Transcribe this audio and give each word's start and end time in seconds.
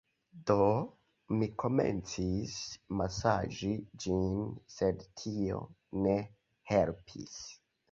Do, 0.51 0.55
mi 1.41 1.47
komencis 1.63 2.55
masaĝi 3.03 3.71
ĝin 4.07 4.27
sed 4.79 5.07
tio 5.23 5.63
ne 6.09 6.19
helpis 6.75 7.41